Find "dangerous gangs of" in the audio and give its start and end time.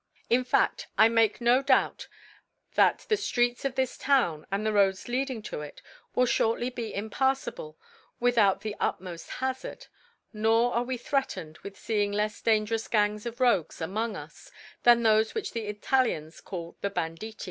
12.41-13.39